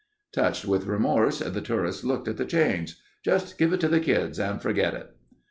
[0.33, 2.95] Touched with remorse, the tourist looked at the change.
[3.23, 5.15] "Just give it to the kids and forget it."